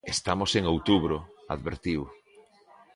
"Estamos 0.15 0.51
en 0.59 0.63
outubro", 0.73 1.17
advertiu. 1.55 2.01